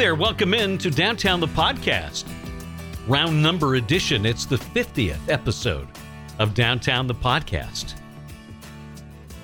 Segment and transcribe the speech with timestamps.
[0.00, 0.14] there.
[0.14, 2.24] Welcome in to Downtown the Podcast.
[3.06, 4.24] Round number edition.
[4.24, 5.86] It's the 50th episode
[6.38, 7.96] of Downtown the Podcast.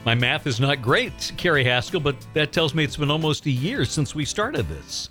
[0.06, 3.50] My math is not great, Kerry Haskell, but that tells me it's been almost a
[3.50, 5.10] year since we started this.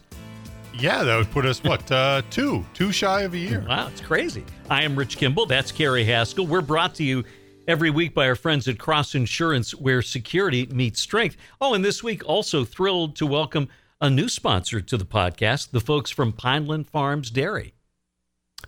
[0.73, 3.63] Yeah, that would put us, what, uh, two, two shy of a year.
[3.69, 4.43] Wow, it's crazy.
[4.67, 5.45] I am Rich Kimball.
[5.45, 6.47] That's Kerry Haskell.
[6.47, 7.23] We're brought to you
[7.67, 11.37] every week by our friends at Cross Insurance, where security meets strength.
[11.61, 13.69] Oh, and this week, also thrilled to welcome
[14.01, 17.73] a new sponsor to the podcast, the folks from Pineland Farms Dairy.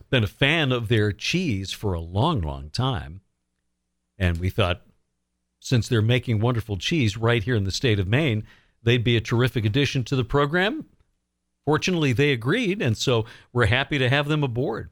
[0.09, 3.21] Been a fan of their cheese for a long, long time.
[4.17, 4.83] And we thought,
[5.59, 8.45] since they're making wonderful cheese right here in the state of Maine,
[8.81, 10.85] they'd be a terrific addition to the program.
[11.65, 14.89] Fortunately, they agreed, and so we're happy to have them aboard.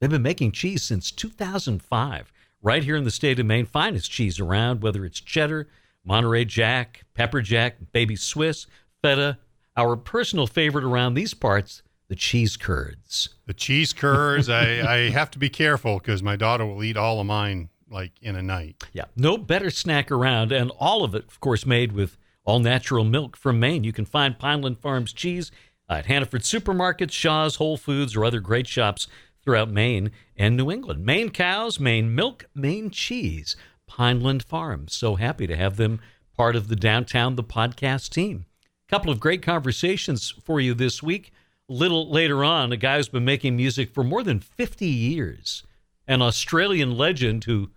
[0.00, 2.30] They've been making cheese since 2005,
[2.60, 3.64] right here in the state of Maine.
[3.64, 5.68] Finest cheese around, whether it's cheddar,
[6.04, 8.66] Monterey Jack, Pepper Jack, Baby Swiss,
[9.04, 9.38] feta,
[9.76, 13.28] our personal favorite around these parts, the cheese curds.
[13.46, 14.62] The cheese curds, I,
[14.94, 18.34] I have to be careful because my daughter will eat all of mine like in
[18.34, 18.82] a night.
[18.92, 23.04] Yeah, no better snack around, and all of it, of course, made with all natural
[23.04, 23.84] milk from Maine.
[23.84, 25.50] You can find Pineland Farms cheese
[25.88, 29.06] at Hannaford supermarkets, Shaw's, Whole Foods, or other great shops
[29.42, 31.04] throughout Maine and New England.
[31.04, 33.54] Maine cows, Maine milk, Maine cheese.
[33.86, 34.94] Pineland Farms.
[34.94, 36.00] So happy to have them
[36.36, 38.46] part of the Downtown the podcast team.
[38.94, 41.32] Couple of great conversations for you this week.
[41.68, 45.64] A little later on, a guy who's been making music for more than 50 years,
[46.06, 47.72] an Australian legend who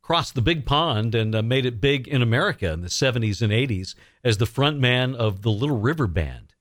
[0.00, 3.52] crossed the big pond and uh, made it big in America in the 70s and
[3.52, 3.94] 80s
[4.24, 6.54] as the front man of the Little River Band,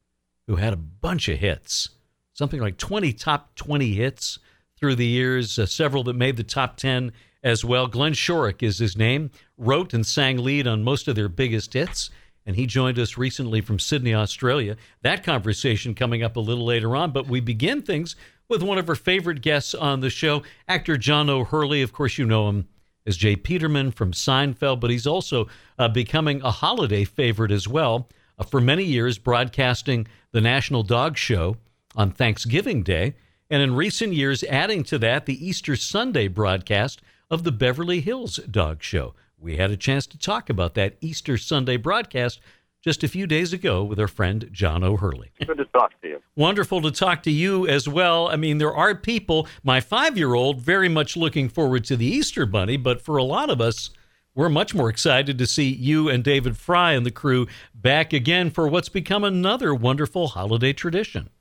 [0.47, 1.91] who had a bunch of hits,
[2.33, 4.37] something like 20 top 20 hits
[4.77, 7.87] through the years, uh, several that made the top 10 as well.
[7.87, 12.09] Glenn Shorrock is his name, wrote and sang lead on most of their biggest hits.
[12.51, 14.75] And he joined us recently from Sydney, Australia.
[15.03, 17.11] That conversation coming up a little later on.
[17.11, 18.17] But we begin things
[18.49, 21.81] with one of our favorite guests on the show, actor John O'Hurley.
[21.81, 22.67] Of course, you know him
[23.05, 23.37] as J.
[23.37, 25.47] Peterman from Seinfeld, but he's also
[25.79, 28.09] uh, becoming a holiday favorite as well.
[28.37, 31.55] Uh, for many years, broadcasting the National Dog Show
[31.95, 33.15] on Thanksgiving Day,
[33.49, 38.41] and in recent years, adding to that the Easter Sunday broadcast of the Beverly Hills
[38.51, 39.13] Dog Show.
[39.41, 42.39] We had a chance to talk about that Easter Sunday broadcast
[42.79, 45.31] just a few days ago with our friend John O'Hurley.
[45.39, 46.21] Good to talk to you.
[46.35, 48.27] Wonderful to talk to you as well.
[48.27, 52.05] I mean, there are people, my five year old, very much looking forward to the
[52.05, 53.89] Easter Bunny, but for a lot of us,
[54.35, 58.51] we're much more excited to see you and David Frei and the crew back again
[58.51, 61.31] for what's become another wonderful holiday tradition.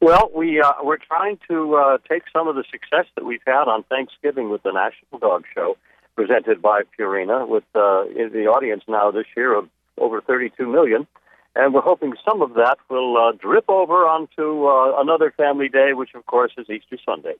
[0.00, 3.64] Well, we uh, we're trying to uh, take some of the success that we've had
[3.64, 5.76] on Thanksgiving with the National Dog Show,
[6.14, 9.68] presented by Purina, with uh, the audience now this year of
[9.98, 11.06] over 32 million.
[11.54, 15.92] And we're hoping some of that will uh, drip over onto uh, another family day,
[15.92, 17.34] which of course is Easter Sunday.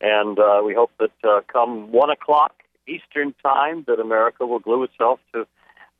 [0.00, 2.54] And uh, we hope that uh, come one o'clock
[2.86, 5.46] Eastern time, that America will glue itself to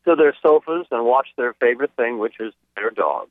[0.05, 3.31] to their sofas and watch their favorite thing, which is their dogs.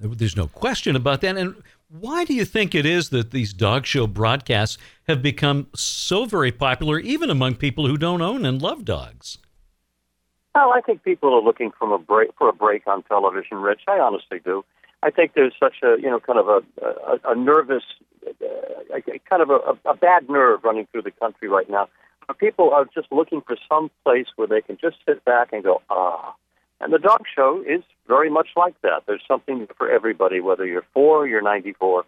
[0.00, 1.36] There's no question about that.
[1.36, 1.54] And
[1.88, 4.76] why do you think it is that these dog show broadcasts
[5.06, 9.38] have become so very popular, even among people who don't own and love dogs?
[10.54, 13.82] Well, I think people are looking from a break for a break on television, Rich.
[13.88, 14.64] I honestly do.
[15.02, 17.84] I think there's such a you know kind of a a, a nervous,
[18.26, 18.98] uh,
[19.30, 21.88] kind of a, a bad nerve running through the country right now.
[22.38, 25.80] People are just looking for some place where they can just sit back and go
[25.88, 26.34] ah.
[26.80, 29.02] And the dog show is very much like that.
[29.06, 32.04] There's something for everybody, whether you're four or you're 94.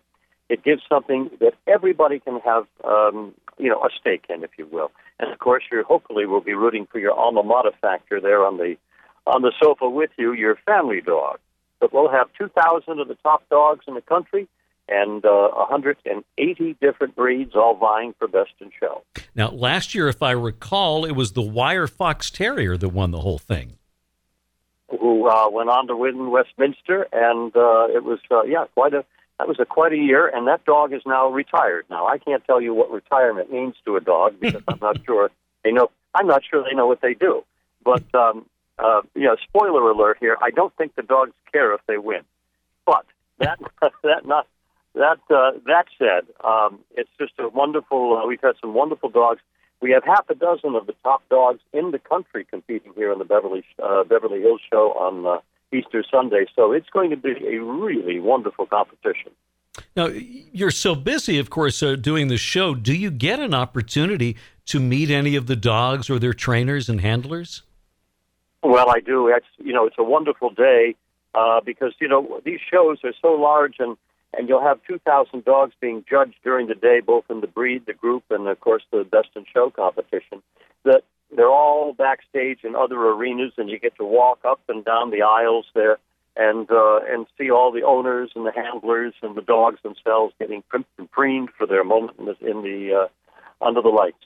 [0.48, 4.66] It gives something that everybody can have, um, you know, a stake in, if you
[4.70, 4.90] will.
[5.18, 8.56] And of course, you hopefully will be rooting for your alma mater factor there on
[8.56, 8.76] the
[9.26, 11.38] on the sofa with you, your family dog.
[11.78, 14.48] But we'll have 2,000 of the top dogs in the country
[14.88, 19.02] and uh, 180 different breeds all vying for best in show.
[19.34, 23.20] Now, last year, if I recall, it was the Wire Fox Terrier that won the
[23.20, 23.76] whole thing.
[24.90, 29.04] Who uh, went on to win Westminster, and uh, it was uh, yeah quite a
[29.38, 31.86] that was a quite a year, and that dog is now retired.
[31.88, 35.30] Now I can't tell you what retirement means to a dog because I'm not sure
[35.64, 35.90] they know.
[36.14, 37.44] I'm not sure they know what they do.
[37.84, 38.46] But um,
[38.78, 40.36] uh, you know, spoiler alert here.
[40.42, 42.22] I don't think the dogs care if they win.
[42.84, 43.06] But
[43.38, 43.58] that
[44.02, 44.46] that not
[44.94, 48.18] that uh, that said, um, it's just a wonderful.
[48.18, 49.40] Uh, we've had some wonderful dogs.
[49.80, 53.18] We have half a dozen of the top dogs in the country competing here in
[53.18, 55.40] the Beverly uh, Beverly Hills show on uh,
[55.72, 56.46] Easter Sunday.
[56.54, 59.32] So it's going to be a really wonderful competition.
[59.96, 62.74] Now, you're so busy, of course, uh, doing the show.
[62.74, 64.36] Do you get an opportunity
[64.66, 67.62] to meet any of the dogs or their trainers and handlers?
[68.62, 69.28] Well, I do.
[69.28, 70.96] It's you know, it's a wonderful day
[71.34, 73.96] uh, because you know these shows are so large and
[74.36, 77.92] and you'll have 2,000 dogs being judged during the day, both in the breed, the
[77.92, 80.42] group, and of course the best in show competition.
[80.84, 81.02] That
[81.34, 85.22] they're all backstage in other arenas, and you get to walk up and down the
[85.22, 85.98] aisles there
[86.36, 90.62] and uh, and see all the owners and the handlers and the dogs themselves getting
[90.72, 94.16] primped and preened for their moment in the, in the uh, under the lights.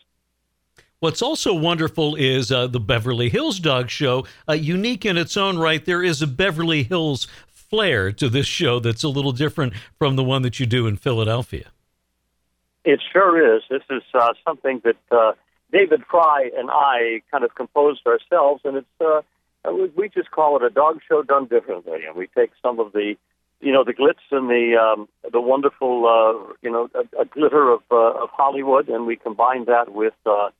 [1.01, 4.27] What's also wonderful is uh, the Beverly Hills Dog Show.
[4.49, 7.29] Uh, unique in its own right, there is a Beverly Hills
[7.69, 10.97] flair to this show that's a little different from the one that you do in
[10.97, 11.71] Philadelphia.
[12.85, 13.63] It sure is.
[13.71, 15.33] This is uh, something that uh,
[15.73, 19.23] David Frei and I kind of composed ourselves, and it's uh,
[19.97, 22.05] we just call it a dog show done differently.
[22.07, 23.15] And we take some of the,
[23.61, 27.73] you know, the glitz and the um, the wonderful, uh, you know, a, a glitter
[27.73, 30.51] of uh, of Hollywood, and we combine that with uh,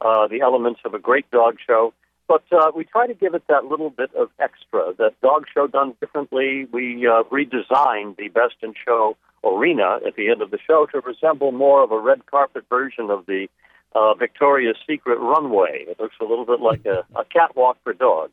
[0.00, 1.92] uh, the elements of a great dog show.
[2.26, 4.94] But uh, we try to give it that little bit of extra.
[4.98, 6.66] That dog show done differently.
[6.72, 11.00] We uh, redesigned the Best in Show arena at the end of the show to
[11.00, 13.48] resemble more of a red carpet version of the
[13.94, 15.84] uh, Victoria's Secret runway.
[15.86, 18.32] It looks a little bit like a, a catwalk for dogs.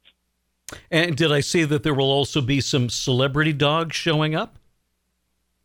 [0.90, 4.56] And did I see that there will also be some celebrity dogs showing up?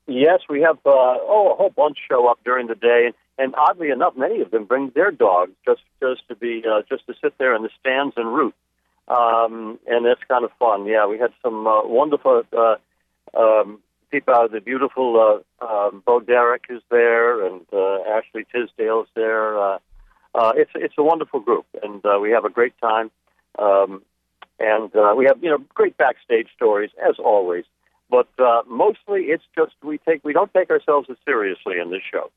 [0.08, 3.90] Yes, we have uh, oh a whole bunch show up during the day, and oddly
[3.90, 7.36] enough, many of them bring their dogs just just to be uh, just to sit
[7.38, 8.54] there in the stands and root,
[9.08, 10.86] um, and it's kind of fun.
[10.86, 12.76] Yeah, we had some uh, wonderful uh,
[13.38, 13.80] um,
[14.10, 14.34] people.
[14.34, 19.58] Uh, the beautiful uh, um, Bo Derek is there, and uh, Ashley Tisdale is there.
[19.58, 19.78] Uh,
[20.34, 23.10] uh, it's it's a wonderful group, and uh, we have a great time.
[23.58, 24.02] Um,
[24.58, 27.64] and uh, we have you know great backstage stories as always.
[28.08, 32.02] But uh, mostly, it's just we take we don't take ourselves as seriously in this
[32.10, 32.30] show.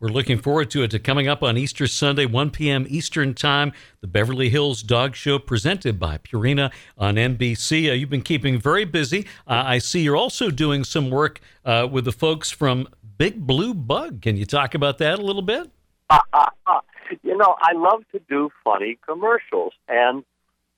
[0.00, 0.90] We're looking forward to it.
[0.92, 2.86] To coming up on Easter Sunday, 1 p.m.
[2.88, 7.90] Eastern Time, the Beverly Hills Dog Show presented by Purina on NBC.
[7.90, 9.26] Uh, you've been keeping very busy.
[9.46, 12.88] Uh, I see you're also doing some work uh, with the folks from
[13.18, 14.22] Big Blue Bug.
[14.22, 15.70] Can you talk about that a little bit?
[17.22, 20.24] you know, I love to do funny commercials, and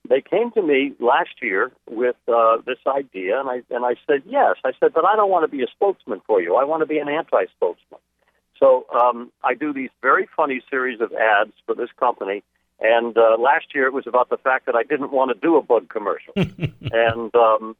[0.09, 4.23] they came to me last year with uh, this idea, and I and I said
[4.27, 4.57] yes.
[4.65, 6.57] I said, but I don't want to be a spokesman for you.
[6.57, 8.01] I want to be an anti-spokesman.
[8.59, 12.43] So um, I do these very funny series of ads for this company.
[12.81, 15.57] And uh, last year it was about the fact that I didn't want to do
[15.57, 17.77] a bug commercial, and um,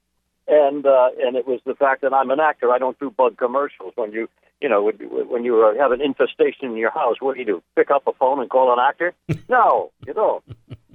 [0.47, 2.71] and uh, and it was the fact that I'm an actor.
[2.71, 3.93] I don't do bug commercials.
[3.97, 4.29] When you
[4.61, 7.63] you know when, you uh, have an infestation in your house, what do you do?
[7.75, 9.15] Pick up a phone and call an actor?
[9.49, 10.45] no, you don't.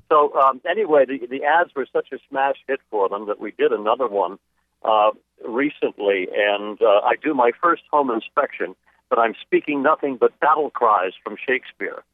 [0.08, 3.52] So um, anyway, the the ads were such a smash hit for them that we
[3.52, 4.40] did another one
[4.84, 5.12] uh,
[5.48, 8.76] recently, and uh, I do my first home inspection,
[9.10, 12.04] but I'm speaking nothing but battle cries from Shakespeare.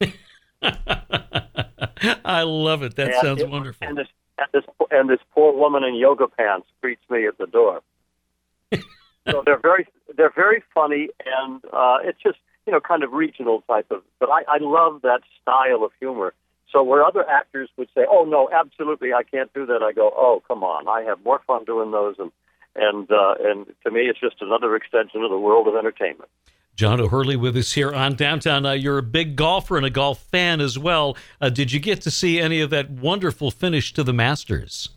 [2.24, 2.96] I love it.
[2.96, 3.86] That and sounds it, wonderful.
[3.86, 4.08] And this,
[4.38, 7.82] and this and this poor woman in yoga pants greets me at the door.
[8.72, 9.86] so they're very
[10.16, 14.02] they're very funny, and uh, it's just you know kind of regional type of.
[14.18, 16.32] But I, I love that style of humor
[16.72, 20.12] so where other actors would say, "Oh no, absolutely, I can't do that," I go,
[20.14, 22.32] "Oh come on, I have more fun doing those." And
[22.78, 26.30] and uh, and to me, it's just another extension of the world of entertainment.
[26.74, 28.66] John O'Hurley with us here on Downtown.
[28.66, 31.16] Uh, you're a big golfer and a golf fan as well.
[31.40, 34.90] Uh, did you get to see any of that wonderful finish to the Masters?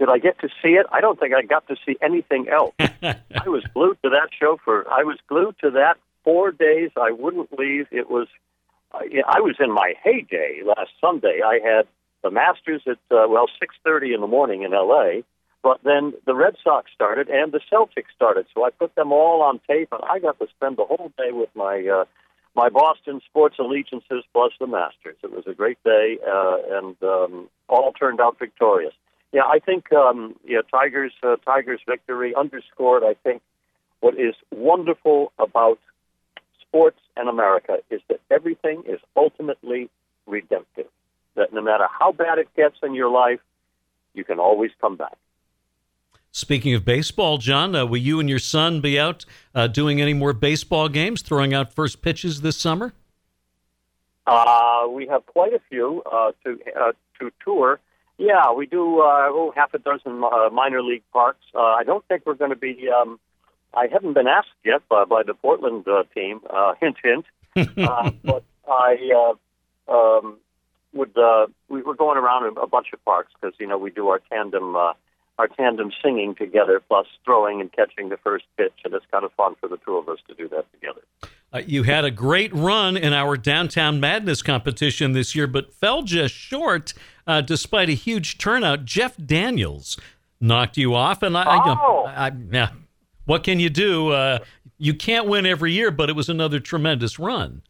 [0.00, 0.86] Did I get to see it?
[0.90, 2.74] I don't think I got to see anything else.
[2.80, 4.90] I was glued to that show for.
[4.90, 6.90] I was glued to that four days.
[7.00, 7.86] I wouldn't leave.
[7.92, 8.26] It was
[8.92, 11.40] I was in my heyday last Sunday.
[11.44, 11.86] I had
[12.22, 15.24] the Masters at uh, well 6:30 in the morning in L.A.
[15.62, 19.42] But then the Red Sox started and the Celtics started, so I put them all
[19.42, 22.04] on tape, and I got to spend the whole day with my uh,
[22.54, 25.16] my Boston sports allegiances plus the Masters.
[25.22, 28.92] It was a great day, uh, and um, all turned out victorious.
[29.32, 33.04] Yeah, I think um, yeah, Tigers uh, Tigers victory underscored.
[33.04, 33.40] I think
[34.00, 35.78] what is wonderful about
[36.60, 39.88] sports and America is that everything is ultimately
[40.26, 40.86] redemptive.
[41.36, 43.40] That no matter how bad it gets in your life,
[44.12, 45.16] you can always come back.
[46.32, 49.24] Speaking of baseball, John, uh, will you and your son be out
[49.54, 52.92] uh, doing any more baseball games, throwing out first pitches this summer?
[54.26, 57.80] Uh, we have quite a few uh, to uh, to tour.
[58.18, 60.20] Yeah, we do uh, oh, half a dozen
[60.52, 61.44] minor league parks.
[61.54, 63.18] I don't think we're going to be um,
[63.74, 66.40] I haven't been asked yet by, by the Portland uh, team.
[66.48, 67.24] Uh, hint, hint.
[67.78, 69.34] uh, but I
[69.88, 70.38] uh, um,
[70.92, 71.16] would.
[71.16, 74.20] Uh, we were going around a bunch of parks because you know we do our
[74.30, 74.92] tandem, uh,
[75.42, 79.32] our tandem singing together, plus throwing and catching the first pitch, and it's kind of
[79.32, 81.00] fun for the two of us to do that together.
[81.52, 86.02] Uh, you had a great run in our Downtown Madness competition this year, but fell
[86.02, 86.94] just short
[87.26, 88.84] uh, despite a huge turnout.
[88.84, 89.98] Jeff Daniels
[90.40, 92.04] knocked you off, and I, Oh.
[92.06, 92.68] I, I yeah.
[93.24, 94.10] What can you do?
[94.10, 94.38] Uh,
[94.78, 97.62] you can't win every year, but it was another tremendous run.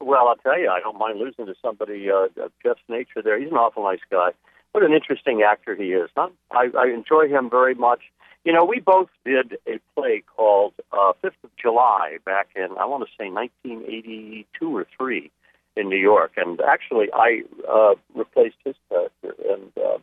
[0.00, 2.10] Well, I'll tell you, I don't mind losing to somebody.
[2.10, 3.38] Uh, uh, Jeff Nature there.
[3.40, 4.30] He's an awful nice guy.
[4.72, 6.10] What an interesting actor he is.
[6.16, 6.28] Huh?
[6.50, 8.00] I, I enjoy him very much.
[8.44, 12.84] You know, we both did a play called uh, Fifth of July back in I
[12.86, 15.30] want to say 1982 or three
[15.76, 19.98] in New York, and actually I uh, replaced his character, and uh,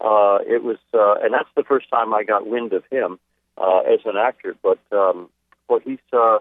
[0.00, 3.18] uh, it was, uh, and that's the first time I got wind of him
[3.58, 4.56] uh, as an actor.
[4.62, 5.28] But um,
[5.66, 6.38] what he's uh,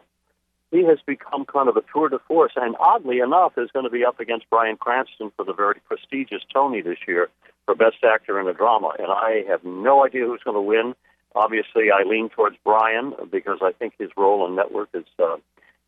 [0.71, 3.91] he has become kind of a tour de force, and oddly enough, is going to
[3.91, 7.29] be up against Bryan Cranston for the very prestigious Tony this year
[7.65, 10.95] for Best Actor in a Drama, and I have no idea who's going to win.
[11.35, 15.37] Obviously, I lean towards Bryan because I think his role in Network is uh,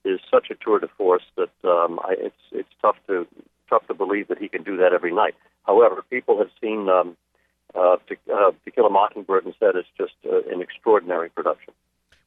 [0.04, 3.28] is such a tour de force that um, I, it's it's tough to
[3.70, 5.36] tough to believe that he can do that every night.
[5.64, 7.18] However, people have seen um,
[7.76, 11.74] uh, to, uh, To Kill a Mockingbird and said it's just uh, an extraordinary production.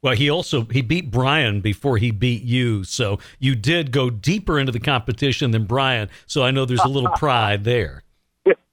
[0.00, 4.58] Well, he also he beat Bryan before he beat you, so you did go deeper
[4.58, 6.08] into the competition than Bryan.
[6.26, 8.04] So I know there's a little pride there.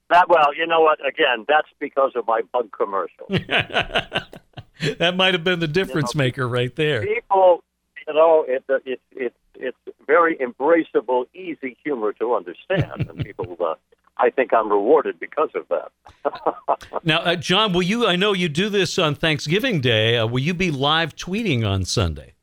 [0.09, 0.99] That well, you know what?
[1.05, 3.25] Again, that's because of my bug commercial.
[3.29, 7.05] that might have been the difference You know, maker right there.
[7.05, 7.63] People,
[8.07, 13.75] you know, it, it, it, it's very embraceable, easy humor to understand, and people, uh,
[14.17, 15.91] I think, I'm rewarded because of that.
[17.03, 18.07] Now, uh, John, will you?
[18.07, 20.17] I know you do this on Thanksgiving Day.
[20.17, 22.33] Uh, will you be live tweeting on Sunday?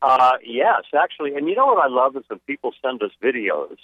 [0.00, 3.76] uh, yes, actually, and you know what I love is when people send us videos.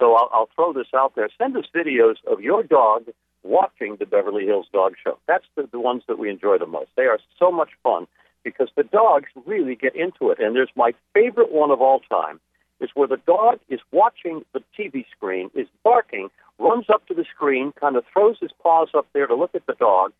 [0.00, 1.28] So I'll, I'll throw this out there.
[1.38, 3.04] Send us videos of your dog
[3.42, 5.18] watching the Beverly Hills Dog Show.
[5.28, 6.90] That's the, the ones that we enjoy the most.
[6.96, 8.06] They are so much fun
[8.42, 10.38] because the dogs really get into it.
[10.40, 12.40] And there's my favorite one of all time
[12.80, 17.24] is where the dog is watching the TV screen, is barking, runs up to the
[17.34, 20.12] screen, kind of throws his paws up there to look at the dog,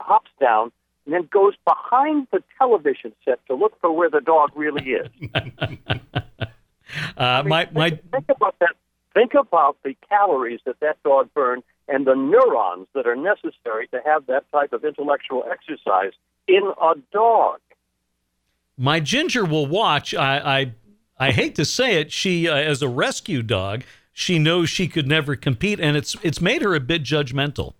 [0.00, 0.72] hops down,
[1.04, 5.08] and then goes behind the television set to look for where the dog really is.
[7.16, 8.74] Uh, my think, my think about that.
[9.14, 14.00] Think about the calories that that dog burned and the neurons that are necessary to
[14.04, 16.12] have that type of intellectual exercise
[16.46, 17.58] in a dog.
[18.76, 20.14] my ginger will watch.
[20.14, 20.72] I I,
[21.18, 22.12] I hate to say it.
[22.12, 23.82] She uh, as a rescue dog,
[24.12, 27.74] she knows she could never compete, and it's it's made her a bit judgmental.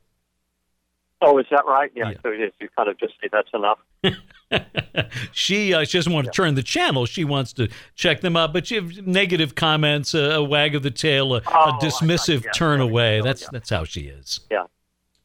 [1.22, 1.90] Oh, is that right?
[1.94, 2.10] Yeah.
[2.10, 2.16] Yeah.
[2.22, 3.78] So you you kind of just say that's enough.
[5.32, 7.06] she uh, she doesn't want to turn the channel.
[7.06, 8.52] She wants to check them out.
[8.52, 12.44] But she have negative comments, uh, a wag of the tail, a, Oh, a dismissive
[12.44, 13.20] yeah, turn away.
[13.20, 13.48] That's yeah.
[13.52, 14.40] that's how she is.
[14.50, 14.64] Yeah.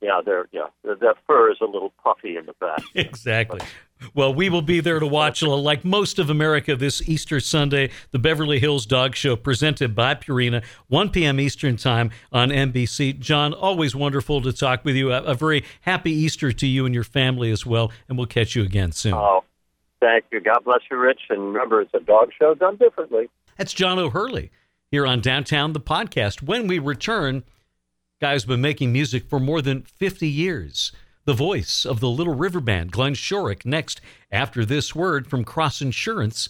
[0.02, 0.22] Yeah.
[0.24, 0.48] There.
[0.52, 0.68] Yeah.
[0.84, 2.82] The, the fur is a little puffy in the back.
[2.96, 3.62] Exactly.
[4.16, 7.90] Well, we will be there to watch, uh, like most of America, this Easter Sunday,
[8.12, 11.38] the Beverly Hills Dog Show, presented by Purina, 1 p.m.
[11.38, 13.20] Eastern Time on NBC.
[13.20, 15.12] John, always wonderful to talk with you.
[15.12, 18.56] A, a very happy Easter to you and your family as well, and we'll catch
[18.56, 19.16] you again soon.
[19.16, 19.44] Oh,
[20.00, 20.40] thank you.
[20.40, 21.24] God bless you, Rich.
[21.30, 23.30] And remember, it's a dog show done differently.
[23.58, 24.50] That's John O'Hurley
[24.92, 26.42] here on Downtown the Podcast.
[26.42, 27.44] When we return,
[28.22, 30.94] guy's been making music for more than 50 years.
[31.26, 34.00] The voice of the Little River Band, Glenn Shorrock, next
[34.32, 36.50] after this word from Cross Insurance,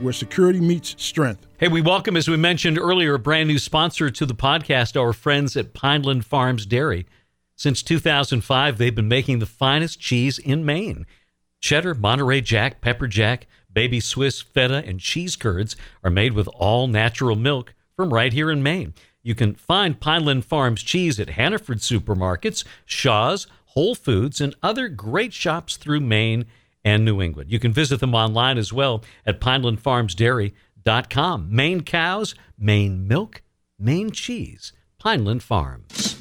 [0.00, 1.46] where security meets strength.
[1.58, 5.12] Hey, we welcome, as we mentioned earlier, a brand new sponsor to the podcast, our
[5.12, 7.06] friends at Pineland Farms Dairy.
[7.56, 11.06] Since 2005, they've been making the finest cheese in Maine.
[11.60, 16.88] Cheddar, Monterey Jack, Pepper Jack, Baby Swiss, Feta, and cheese curds are made with all
[16.88, 18.94] natural milk from right here in Maine.
[19.22, 25.32] You can find Pineland Farms cheese at Hannaford supermarkets, Shaw's, Whole Foods, and other great
[25.32, 26.46] shops through Maine
[26.84, 27.50] and New England.
[27.50, 31.48] You can visit them online as well at pinelandfarmsdairy.com.
[31.50, 33.42] Maine cows, Maine milk,
[33.78, 36.20] Maine cheese, Pineland Farms.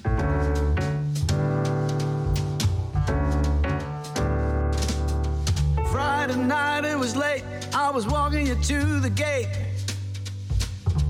[5.91, 7.43] Friday night, it was late.
[7.73, 9.49] I was walking you to the gate.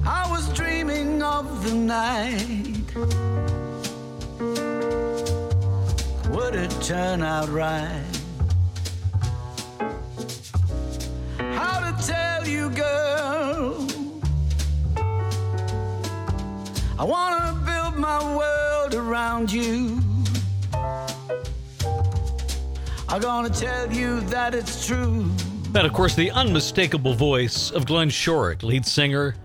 [0.06, 2.96] I was dreaming of the night.
[6.32, 8.21] Would it turn out right?
[11.62, 13.88] How to tell you, girl?
[16.98, 20.00] I wanna build my world around you.
[23.08, 25.30] I'm gonna tell you that it's true.
[25.76, 29.36] And of course, the unmistakable voice of Glenn Shorrock, lead singer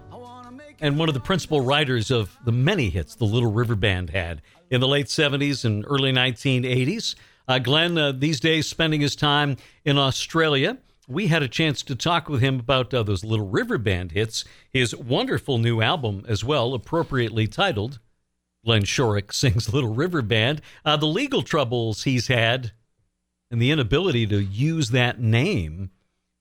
[0.81, 4.41] and one of the principal writers of the many hits the Little River Band had
[4.71, 7.15] in the late 70s and early 1980s.
[7.49, 10.79] Uh, Glenn, uh, these days, spending his time in Australia.
[11.09, 14.45] We had a chance to talk with him about uh, those Little River Band hits,
[14.69, 18.01] his wonderful new album as well, appropriately titled
[18.65, 20.61] Glenn Shorrock Sings Little River Band.
[20.85, 22.73] Uh, the legal troubles he's had
[23.51, 25.91] and the inability to use that name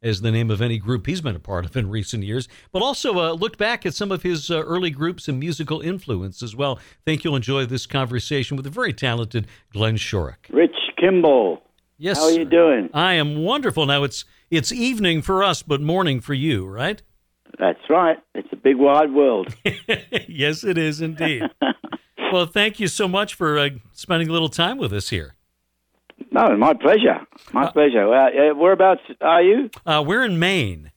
[0.02, 2.82] as the name of any group he's been a part of in recent years, but
[2.82, 6.56] also uh, looked back at some of his uh, early groups and musical influence as
[6.56, 6.80] well.
[7.06, 10.38] Think you'll enjoy this conversation with the very talented Glenn Shorrock.
[10.50, 11.65] Rich Kimball.
[11.98, 12.18] Yes.
[12.18, 12.90] How are you doing?
[12.94, 13.86] I am wonderful.
[13.86, 17.02] Now it's it's evening for us, but morning for you, right?
[17.58, 18.18] That's right.
[18.34, 19.56] It's a big wide world.
[20.28, 21.44] yes, it is indeed.
[22.32, 25.36] well, thank you so much for uh, spending a little time with us here.
[26.32, 27.22] No, my pleasure.
[27.54, 28.14] My uh, pleasure.
[28.14, 29.70] Uh, whereabouts are you?
[29.86, 30.92] Uh, we're in Maine.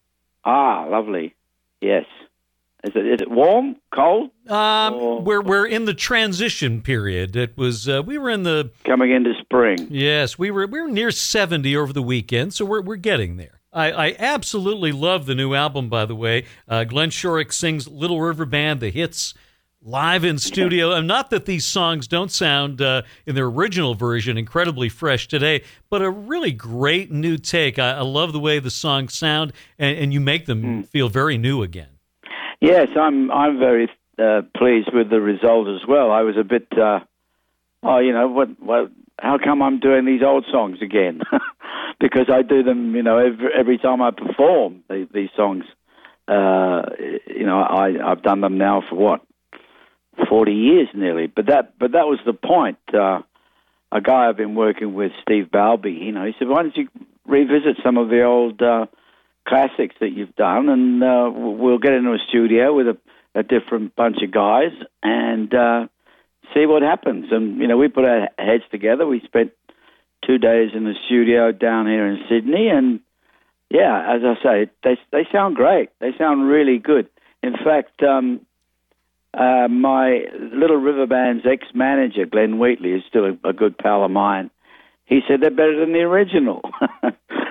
[0.45, 1.35] Ah, lovely.
[1.81, 2.07] Yes.
[2.85, 4.31] Is it, is it warm, cold?
[4.49, 7.35] Um, we're we're in the transition period.
[7.35, 9.89] It was uh, we were in the coming into spring.
[9.91, 13.61] Yes, we were we were near seventy over the weekend, so we're we're getting there.
[13.73, 15.89] I, I absolutely love the new album.
[15.89, 19.35] By the way, uh, Glenn Shorrock sings "Little River Band," the hits
[19.83, 20.93] live in studio.
[20.93, 25.63] and not that these songs don't sound uh, in their original version incredibly fresh today,
[25.91, 27.79] but a really great new take.
[27.79, 30.87] I, I love the way the songs sound, and, and you make them mm.
[30.87, 31.98] feel very new again.
[32.61, 33.31] Yes, I'm.
[33.31, 33.89] I'm very
[34.19, 36.11] uh, pleased with the result as well.
[36.11, 37.01] I was a bit, uh,
[37.83, 38.91] oh, you know, what, what?
[39.19, 41.21] How come I'm doing these old songs again?
[42.01, 45.65] because I do them, you know, every, every time I perform these, these songs.
[46.27, 46.83] Uh,
[47.27, 49.23] you know, I, I've done them now for what
[50.29, 51.27] 40 years nearly.
[51.27, 52.79] But that, but that was the point.
[52.93, 53.23] Uh,
[53.91, 56.89] a guy I've been working with, Steve Balby, you know, he said, why don't you
[57.27, 58.87] revisit some of the old uh,
[59.49, 62.99] classics that you've done, and uh, we'll get into a studio with a,
[63.35, 65.87] a different bunch of guys and uh,
[66.55, 67.27] see what happens.
[67.31, 69.07] And you know, we put our heads together.
[69.07, 69.53] We spent
[70.27, 73.01] two days in the studio down here in Sydney, and
[73.71, 75.89] yeah, as I say, they they sound great.
[76.01, 77.09] They sound really good.
[77.43, 78.41] In fact, um,
[79.33, 84.05] uh, my Little River Band's ex manager, Glenn Wheatley, is still a, a, good pal
[84.05, 84.51] of mine.
[85.05, 86.63] He said they're better than the original.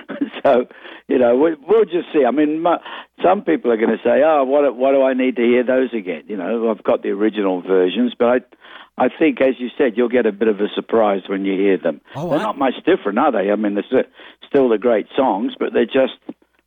[0.52, 0.66] so,
[1.08, 2.24] you know, we, will just see.
[2.26, 2.78] I mean, my,
[3.22, 5.92] some people are going to say, "Oh, what, what do I need to hear those
[5.92, 9.92] again?" You know, I've got the original versions, but I, I think, as you said,
[9.96, 12.00] you'll get a bit of a surprise when you hear them.
[12.14, 12.42] Oh, they're I...
[12.42, 13.50] not much different, are they?
[13.50, 14.04] I mean, they're
[14.46, 16.18] still the great songs, but they're just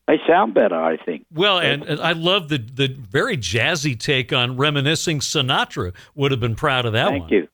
[0.07, 1.25] they sound better, I think.
[1.33, 5.93] Well, and, and, I love the the very jazzy take on reminiscing Sinatra.
[6.15, 7.29] Would have been proud of that Thank one.
[7.31, 7.47] You.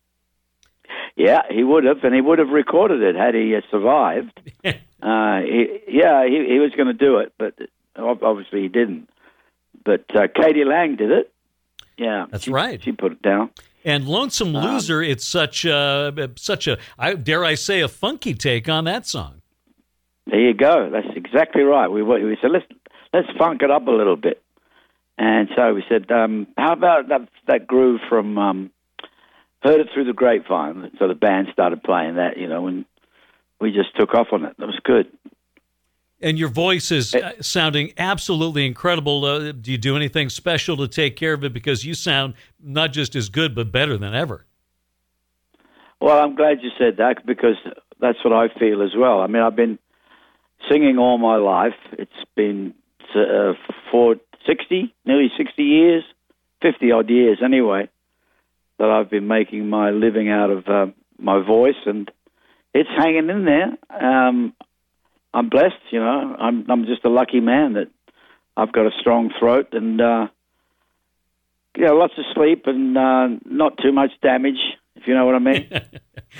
[1.16, 4.40] Yeah, he would have, and he would have recorded it had he uh, survived.
[5.08, 7.54] uh, he, yeah, he, he was going to do it, but
[7.96, 9.10] obviously he didn't.
[9.86, 10.66] But uh, k.d.
[10.66, 11.32] lang did it.
[11.98, 12.84] Yeah, that's she, right.
[12.84, 13.52] She put it down.
[13.86, 18.34] And Lonesome um, Loser, it's such a such a I dare I say a funky
[18.34, 19.42] take on that song.
[20.26, 20.90] There you go.
[20.92, 21.88] That's exactly right.
[21.88, 22.66] We we said let's
[23.14, 24.44] let's funk it up a little bit,
[25.18, 28.72] and so we said, um, how about that that groove from um,
[29.64, 30.92] "Heard It Through the Grapevine"?
[31.00, 32.84] So the band started playing that, you know, and
[33.60, 34.56] we just took off on it.
[34.58, 35.08] That was good.
[36.20, 39.24] And your voice is it, uh, sounding absolutely incredible.
[39.24, 41.54] Uh, do you do anything special to take care of it?
[41.54, 44.46] Because you sound not just as good, but better than ever.
[46.02, 47.56] Well, I'm glad you said that because
[48.00, 49.22] that's what I feel as well.
[49.22, 49.78] I mean, I've been
[50.70, 51.76] singing all my life.
[51.94, 52.74] It's been
[53.16, 53.54] uh,
[53.92, 54.16] for
[54.46, 56.04] 60, nearly 60 years,
[56.62, 57.90] 50 odd years anyway,
[58.80, 60.88] that I've been making my living out of uh,
[61.20, 62.10] my voice, and
[62.74, 63.78] it's hanging in there.
[63.90, 64.54] Um,
[65.34, 66.36] I'm blessed, you know.
[66.40, 67.88] I'm I'm just a lucky man that
[68.56, 70.28] I've got a strong throat and uh,
[71.76, 74.60] you know lots of sleep and uh, not too much damage,
[74.96, 75.70] if you know what I mean.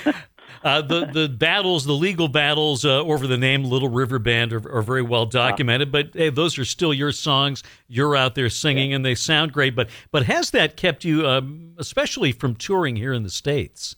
[0.62, 4.72] Uh, the the battles, the legal battles uh, over the name Little River Band are,
[4.72, 5.92] are very well documented.
[5.92, 7.62] But hey, those are still your songs.
[7.86, 8.96] You're out there singing, yeah.
[8.96, 9.76] and they sound great.
[9.76, 13.96] But but has that kept you, um, especially from touring here in the states?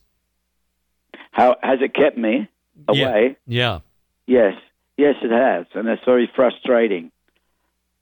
[1.30, 2.48] How has it kept me
[2.88, 3.36] away?
[3.46, 3.78] Yeah.
[4.26, 4.50] yeah.
[4.52, 4.54] Yes.
[4.96, 7.10] Yes, it has, and it's very frustrating.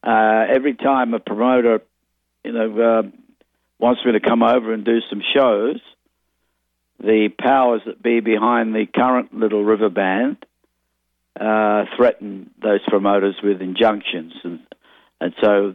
[0.02, 1.80] Uh, every time a promoter,
[2.44, 3.02] you know, uh,
[3.78, 5.80] wants me to come over and do some shows,
[6.98, 10.44] the powers that be behind the current Little River Band
[11.38, 14.60] uh, threaten those promoters with injunctions, and
[15.20, 15.74] and so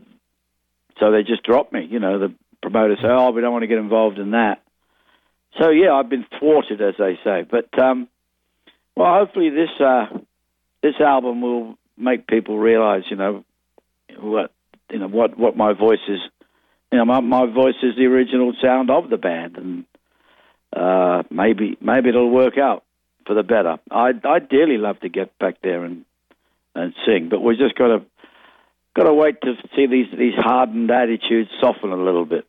[0.99, 1.87] so they just drop me.
[1.89, 4.61] You know, the promoters say, "Oh, we don't want to get involved in that."
[5.59, 7.45] So yeah, I've been thwarted, as they say.
[7.49, 8.07] But um,
[8.95, 10.05] well, hopefully this uh,
[10.81, 13.43] this album will make people realize, you know,
[14.19, 14.51] what
[14.91, 16.19] you know what what my voice is.
[16.91, 19.85] You know, my my voice is the original sound of the band, and
[20.75, 22.83] uh, maybe maybe it'll work out
[23.25, 23.77] for the better.
[23.89, 26.05] I I dearly love to get back there and
[26.75, 28.05] and sing, but we just got to
[28.95, 32.45] got to wait to see these these hardened attitudes soften a little bit.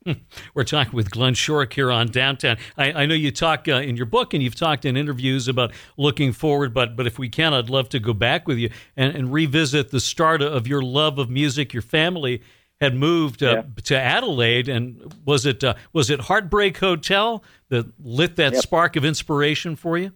[0.55, 2.59] We're talking with Glenn Shorrock here on Downtown.
[2.77, 5.73] I, I know you talk uh, in your book and you've talked in interviews about
[5.97, 9.15] looking forward, but but if we can, I'd love to go back with you and,
[9.17, 11.73] and revisit the start of your love of music.
[11.73, 12.43] Your family
[12.81, 13.83] had moved uh, Yeah.
[13.85, 18.63] to Adelaide, and was it uh, was it Heartbreak Hotel that lit that Yep.
[18.63, 20.13] spark of inspiration for you?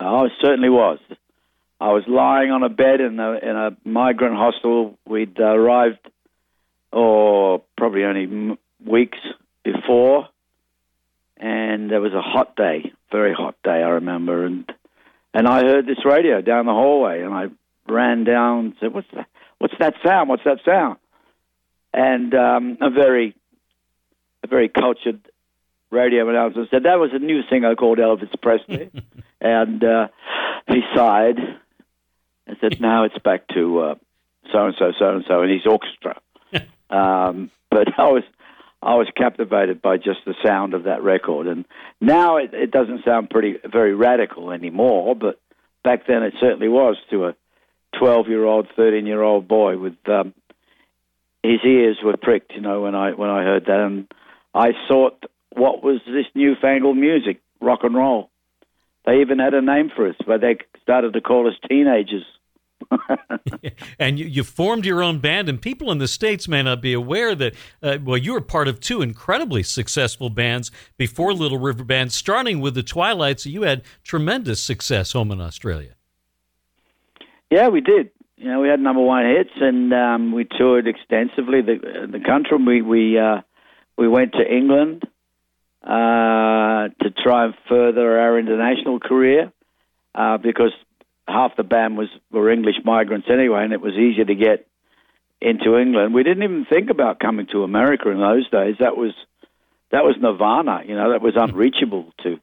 [0.00, 0.98] Oh, it certainly was.
[1.80, 4.98] I was lying on a bed in a in a migrant hostel.
[5.06, 5.98] We'd arrived,
[6.92, 9.18] or probably only m- weeks
[9.64, 10.28] before,
[11.36, 13.70] and there was a hot day, very hot day.
[13.82, 14.70] I remember, and
[15.32, 17.46] and I heard this radio down the hallway, and I
[17.86, 19.28] ran down and said, "What's that?
[19.58, 20.28] What's that sound?
[20.28, 20.98] What's that sound?"
[21.94, 23.36] And um, a very
[24.42, 25.20] a very cultured
[25.90, 28.90] radio announcer said that was a new singer called Elvis Presley,
[29.40, 30.08] and uh,
[30.66, 31.38] he sighed
[32.48, 33.96] and said, "Now it's back to
[34.52, 36.20] so and so, so and so, and his orchestra."
[36.90, 38.24] um, but I was
[38.82, 41.64] I was captivated by just the sound of that record, and
[42.00, 45.40] now it, it doesn't sound pretty very radical anymore, but
[45.84, 47.34] back then it certainly was to a
[47.98, 49.96] twelve-year-old, thirteen-year-old boy with.
[50.08, 50.34] Um,
[51.42, 54.08] his ears were pricked, you know, when I when I heard that, and
[54.54, 58.30] I thought, what was this newfangled music, rock and roll?
[59.06, 62.24] They even had a name for us, but they started to call us teenagers.
[63.98, 66.92] and you, you formed your own band, and people in the states may not be
[66.92, 67.54] aware that.
[67.82, 72.60] Uh, well, you were part of two incredibly successful bands before Little River Band, starting
[72.60, 73.46] with the Twilights.
[73.46, 75.94] You had tremendous success home in Australia.
[77.50, 78.10] Yeah, we did.
[78.36, 82.56] You know, we had number one hits, and um, we toured extensively the the country.
[82.58, 83.40] We we uh,
[83.96, 85.04] we went to England
[85.82, 89.52] uh, to try and further our international career
[90.14, 90.72] uh, because
[91.28, 94.66] half the band was were English migrants anyway, and it was easier to get
[95.40, 96.14] into England.
[96.14, 98.76] We didn't even think about coming to America in those days.
[98.80, 99.12] That was
[99.90, 100.82] that was nirvana.
[100.86, 102.40] You know, that was unreachable to.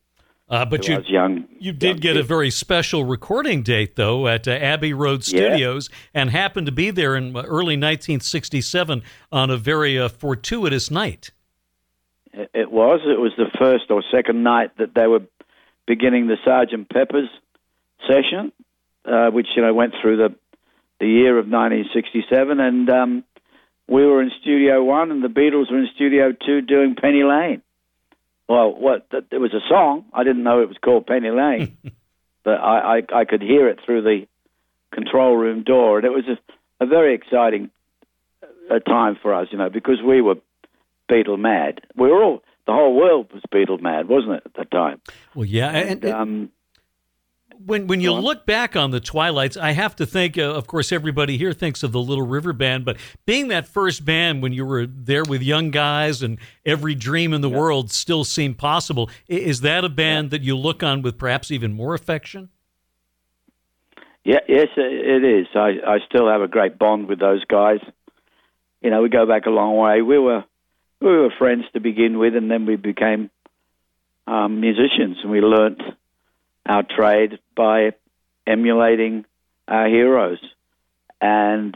[0.48, 1.46] Uh, but to you young.
[1.58, 5.40] you did young get a very special recording date though at uh, Abbey Road Yeah.
[5.40, 11.32] Studios, and happened to be there in early 1967 on a very uh, fortuitous night.
[12.32, 13.02] It it was.
[13.06, 15.22] It was the first or second night that they were
[15.88, 17.30] beginning the Sergeant Pepper's
[18.08, 18.52] session,
[19.06, 20.36] uh, which you know went through the
[21.00, 23.24] the year of 1967, and um,
[23.88, 27.62] we were in Studio One, and the Beatles were in Studio Two doing Penny Lane.
[28.48, 29.10] Well, what?
[29.10, 30.06] th- There was a song.
[30.14, 31.78] I didn't know it was called Penny Lane,
[32.44, 34.28] but I, I I could hear it through the
[34.92, 37.70] control room door, and it was a, a very exciting
[38.72, 40.36] uh, time for us, you know, because we were
[41.10, 41.82] Beatle mad.
[41.96, 45.02] We were all the whole world was Beatle mad, wasn't it at the time?
[45.36, 46.50] Well, yeah, and, and Um,
[47.64, 50.38] when when you look back on the Twilights, I have to think.
[50.38, 54.06] Uh, of course, everybody here thinks of the Little River Band, but being that first
[54.06, 58.24] band when you were there with young guys and every dream in the world still
[58.24, 62.50] seemed possible, is that a band that you look on with perhaps even more affection?
[64.24, 65.48] Yeah, yes, it it is.
[65.56, 67.80] I, I still have a great bond with those guys.
[68.82, 70.02] You know, we go back a long way.
[70.02, 70.44] We were
[71.00, 73.30] we were friends to begin with, and then we became
[74.28, 75.82] um, musicians, and we learnt
[76.66, 77.92] our trade by
[78.48, 79.26] emulating
[79.68, 80.40] our heroes.
[81.22, 81.76] And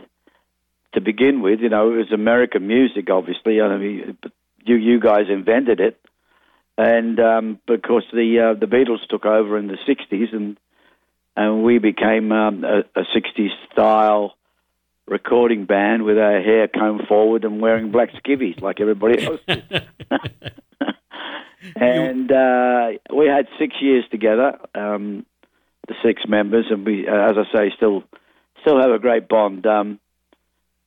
[0.93, 3.62] to begin with, you know, it was American music, obviously.
[3.62, 4.17] I mean,
[4.65, 5.99] you you guys invented it,
[6.78, 10.58] and um, because the uh, the Beatles took over in the '60s, and
[11.36, 14.36] and we became um, a, a 60s style
[15.08, 19.41] recording band with our hair combed forward and wearing black skivvies like everybody else.
[21.76, 25.26] and uh, we had six years together, um,
[25.88, 28.04] the six members, and we, uh, as I say, still
[28.62, 29.65] still have a great bond.
[29.65, 30.00] Um,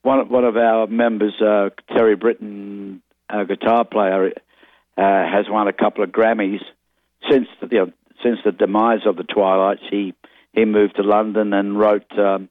[0.03, 4.33] one of- one of our members, uh, Terry Britten, our guitar player,
[4.99, 6.61] uh, has won a couple of Grammys
[7.31, 9.83] since the, you know, since the demise of the Twilights.
[9.91, 10.15] He
[10.55, 12.49] he moved to London and wrote um,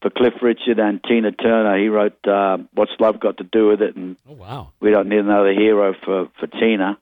[0.00, 1.78] for Cliff Richard and Tina Turner.
[1.78, 4.72] He wrote uh, "What's Love Got to Do with It," and Oh wow!
[4.80, 6.98] we don't need another hero for for Tina.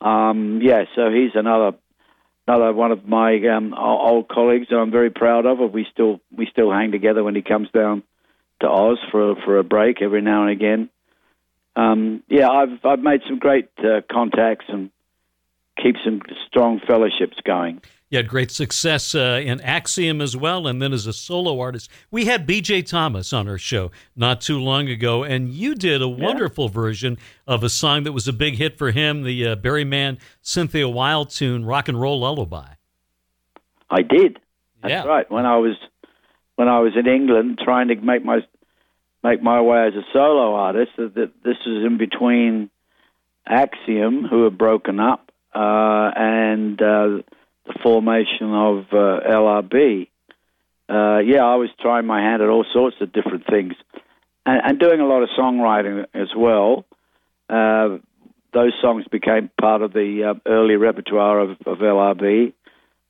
[0.00, 1.76] Um, yeah, so he's another
[2.46, 5.58] another one of my um, old colleagues that I'm very proud of.
[5.72, 8.02] We still we still hang together when he comes down
[8.60, 10.90] to Oz for for a break every now and again.
[11.74, 14.90] Um, yeah, I've I've made some great uh, contacts and
[15.82, 17.80] keep some strong fellowships going.
[18.08, 21.90] You had great success uh, in Axiom as well, and then as a solo artist.
[22.10, 22.82] We had B.J.
[22.82, 27.64] Thomas on our show not too long ago, and you did a wonderful version of
[27.64, 31.24] a song that was a big hit for him, the uh, Barry Mann Cynthia Weil
[31.24, 32.74] tune, "Rock and Roll Lullaby."
[33.90, 34.38] I did.
[34.82, 35.04] That's Yeah.
[35.04, 35.28] right.
[35.28, 35.74] When I was
[36.54, 38.38] when I was in England trying to make my
[39.24, 42.70] make my way as a solo artist, that that this was in between
[43.48, 47.18] Axiom, who had broken up, uh, and uh,
[47.66, 50.08] the formation of uh, LRB.
[50.88, 53.74] Uh, yeah, I was trying my hand at all sorts of different things,
[54.44, 56.84] and, and doing a lot of songwriting as well.
[57.48, 57.98] Uh,
[58.52, 62.52] those songs became part of the uh, early repertoire of, of LRB.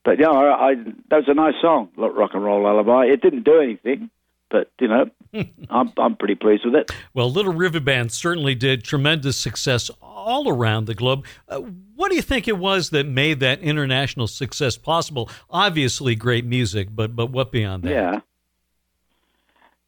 [0.05, 0.75] But yeah, I, I,
[1.11, 3.07] that was a nice song, Rock and Roll Lullaby.
[3.07, 4.11] It didn't do anything,
[4.51, 5.11] but you know,
[5.71, 6.91] I'm I'm pretty pleased with it.
[7.15, 11.25] Well, Little River Band certainly did tremendous success all around the globe.
[11.49, 11.61] Uh,
[11.95, 15.31] what do you think it was that made that international success possible?
[15.51, 17.91] Obviously, great music, but but what beyond that?
[17.91, 18.21] Yeah,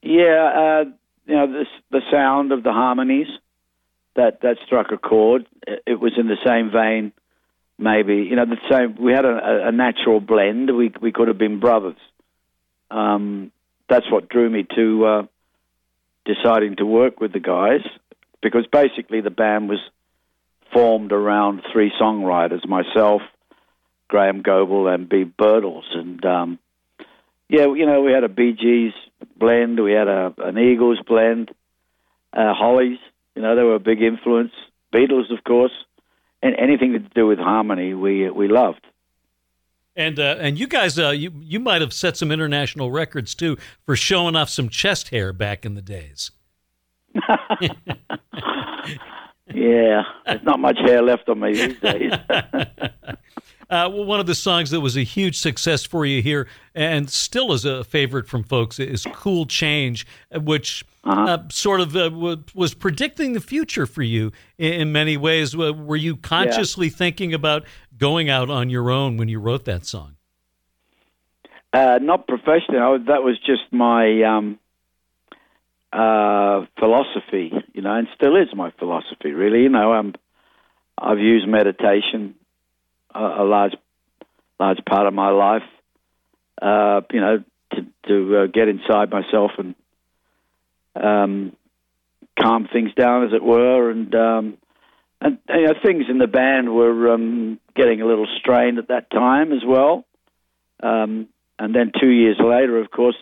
[0.03, 0.53] yeah.
[0.55, 0.85] Uh,
[1.27, 3.29] you know, this, the sound of the harmonies
[4.17, 5.47] that that struck a chord.
[5.87, 7.13] It, was in the same vein,
[7.79, 8.17] maybe.
[8.17, 8.97] You know, the same.
[9.01, 10.77] We had a, a natural blend.
[10.77, 11.99] We we could have been brothers.
[12.91, 13.53] Um,
[13.89, 15.23] that's what drew me to uh,
[16.25, 17.81] deciding to work with the guys
[18.43, 19.81] because basically the band was
[20.73, 23.23] formed around three songwriters: myself,
[24.09, 26.59] Graham Goble, and Beeb Birtles, and um,
[27.49, 28.93] yeah, you know, we had a Gees
[29.37, 31.51] blend, we had a an Eagles blend,
[32.33, 32.99] uh, Hollies.
[33.35, 34.53] You know, they were a big influence.
[34.93, 35.73] Beatles, of course,
[36.43, 38.87] and anything to do with harmony, we we loved.
[39.99, 43.59] And uh, and you guys, uh, you you might have set some international records too
[43.85, 46.31] for showing off some chest hair back in the days.
[49.55, 52.13] Yeah, there's not much hair left on me these days.
[53.71, 57.11] Uh, well, one of the songs that was a huge success for you here, and
[57.11, 62.43] still is a favorite from folks, is "Cool Change," which uh, sort of uh, w-
[62.55, 65.55] was predicting the future for you in, in many ways.
[65.55, 67.65] Were you consciously thinking about
[67.99, 70.17] going out on your own when you wrote that song?
[71.71, 72.81] Uh, not professionally.
[72.81, 74.59] I that was just my um,
[75.93, 79.33] uh, philosophy, you know, and still is my philosophy.
[79.33, 80.15] Really, you know, I'm,
[80.97, 82.35] I've used meditation
[83.15, 83.75] a, a large,
[84.59, 85.63] large part of my life.
[86.61, 89.75] Uh, you know, to to uh, get inside myself and
[90.97, 91.53] um,
[92.41, 94.59] calm things down, as it were, and um,
[95.21, 99.11] and you know, things in the band were um, getting a little strained at that
[99.11, 100.05] time as well.
[100.83, 103.17] Um, and then two years later, of course,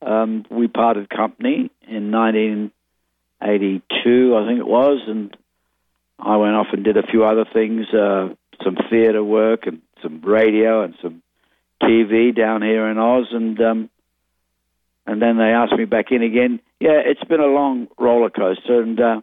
[0.00, 5.36] um, we parted company in 1982, I think it was, and
[6.18, 8.28] I went off and did a few other things, uh,
[8.64, 11.22] some theatre work and some radio and some
[11.82, 13.90] TV down here in Oz, and um,
[15.06, 16.60] and then they asked me back in again.
[16.80, 19.20] Yeah, it's been a long roller coaster, and uh,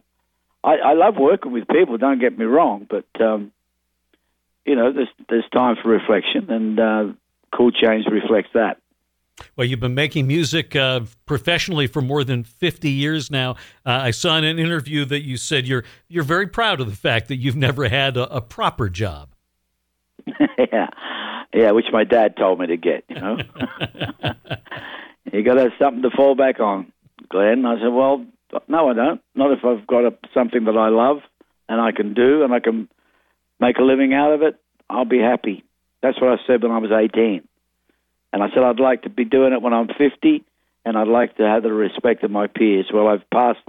[0.63, 1.97] I, I love working with people.
[1.97, 3.51] Don't get me wrong, but um,
[4.65, 7.13] you know, there's there's time for reflection, and uh,
[7.55, 8.77] Cool Change reflects that.
[9.55, 13.51] Well, you've been making music uh, professionally for more than 50 years now.
[13.85, 16.95] Uh, I saw in an interview that you said you're you're very proud of the
[16.95, 19.29] fact that you've never had a, a proper job.
[20.57, 20.87] yeah,
[21.53, 23.03] yeah, which my dad told me to get.
[23.09, 23.37] You know,
[25.33, 26.91] you got to have something to fall back on,
[27.29, 27.65] Glenn.
[27.65, 28.25] I said, well,
[28.67, 29.21] no, I don't.
[29.35, 31.17] Not if I've got a, something that I love
[31.67, 32.87] and I can do and I can
[33.59, 34.55] make a living out of it.
[34.89, 35.63] I'll be happy.
[36.01, 37.47] That's what I said when I was 18.
[38.35, 40.43] And I said I'd like to be doing it when I'm 50,
[40.83, 42.85] and I'd like to have the respect of my peers.
[42.93, 43.63] Well, I've passed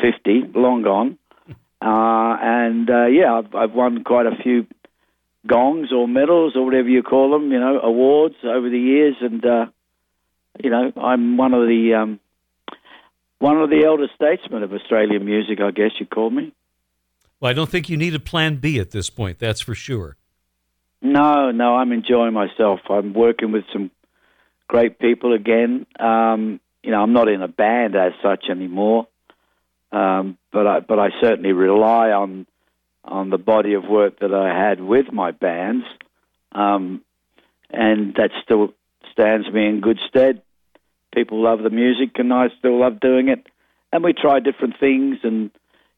[0.00, 4.66] 50, long gone, uh, and uh, yeah, I've, I've won quite a few
[5.46, 9.44] gongs or medals or whatever you call them, you know, awards over the years, and
[9.46, 9.66] uh,
[10.60, 12.18] you know, I'm one of the um,
[13.38, 16.52] one of the elder statesmen of Australian music, I guess you call me.
[17.38, 19.38] Well, I don't think you need a plan B at this point.
[19.38, 20.16] That's for sure.
[21.00, 22.80] No, no, I'm enjoying myself.
[22.90, 23.92] I'm working with some
[24.68, 25.86] great people again.
[25.98, 29.08] Um, you know, I'm not in a band as such anymore,
[29.90, 32.46] um, but I but I certainly rely on
[33.04, 35.84] on the body of work that I had with my bands,
[36.52, 37.02] um,
[37.70, 38.74] and that still
[39.12, 40.42] stands me in good stead.
[41.14, 43.46] People love the music, and I still love doing it.
[43.90, 45.50] And we try different things, and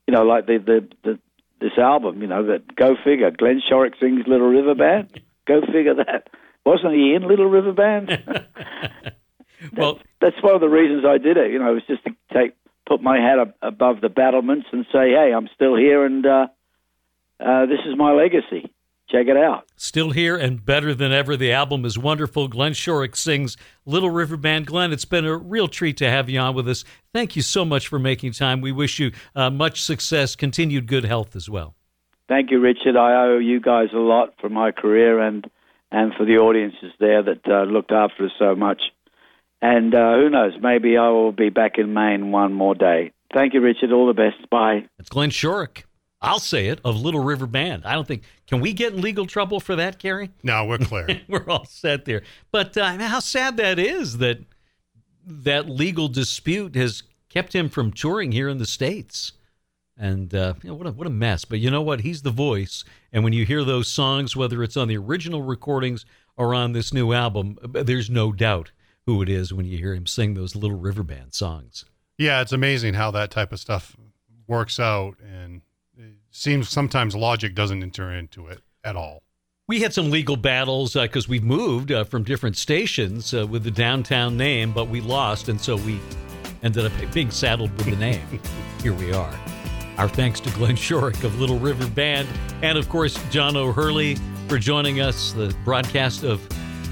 [0.07, 1.19] you know, like the the, the
[1.61, 3.31] this album, you know, that go figure.
[3.31, 5.21] Glenn Shorrock sings Little River Band.
[5.47, 6.29] Go figure that.
[6.65, 8.11] Wasn't he in Little River Band?
[9.77, 11.53] Well, That's one of the reasons I did it.
[11.53, 12.55] You know, it was just to take
[12.87, 16.47] put my head up above the battlements and say, "Hey, I'm still here, and uh,
[17.39, 18.73] uh, this is my legacy."
[19.11, 19.67] check it out.
[19.77, 21.37] Still here and better than ever.
[21.37, 22.49] The album is wonderful.
[22.49, 24.67] Glenn Shorrock sings Little River Band.
[24.67, 26.85] Glenn, it's been a real treat to have you on with us.
[27.13, 28.61] Thank you so much for making time.
[28.61, 31.75] We wish you uh, much success, continued good health as well.
[32.29, 32.97] Thank you, Richard.
[32.97, 35.51] I owe you guys a lot for my career and
[35.91, 38.83] and for the audiences there that uh, looked after us so much.
[39.63, 43.13] And uh, who knows, maybe I will be back in Maine one more day.
[43.35, 43.93] Thank you, Richard.
[43.93, 44.49] All the best.
[44.51, 44.87] Bye.
[44.99, 45.85] It's Glenn Shorrock.
[46.23, 47.85] I'll say it of Little River Band.
[47.85, 50.31] I don't think can we get in legal trouble for that, Gary?
[50.43, 51.21] No, we're clear.
[51.29, 52.23] we're all set there.
[52.53, 54.41] But uh, how sad that is that
[55.27, 59.33] that legal dispute has kept him from touring here in the states.
[60.01, 61.45] And uh, you know, what a what a mess.
[61.45, 62.01] But you know what?
[62.01, 66.07] He's the voice, and when you hear those songs, whether it's on the original recordings
[66.39, 68.73] or on this new album, there's no doubt
[69.05, 71.85] who it is when you hear him sing those Little River Band songs.
[72.17, 73.95] Yeah, it's amazing how that type of stuff
[74.47, 75.61] works out, and
[75.99, 79.23] it seems sometimes logic doesn't enter into it at all.
[79.69, 83.65] We had some legal battles because uh, we've moved uh, from different stations uh, with
[83.65, 86.01] the downtown name, but we lost, and so we
[86.63, 88.41] ended up being saddled with the name.
[88.83, 89.60] Here we are.
[90.01, 92.27] Our thanks to Glenn Shorrock of Little River Band,
[92.63, 94.17] and of course, John O'Hurley
[94.49, 95.33] for joining us.
[95.33, 96.41] The broadcast of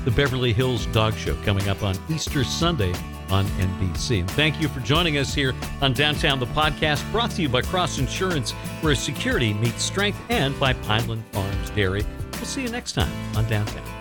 [0.04, 2.92] the Beverly Hills Dog Show coming up on Easter Sunday
[3.30, 4.20] on NBC.
[4.20, 7.62] And thank you for joining us here on Downtown the Podcast, brought to you by
[7.62, 12.04] Cross Insurance, where security meets strength, and by Pineland Farms Dairy.
[12.34, 13.97] We'll see you next time on Downtown.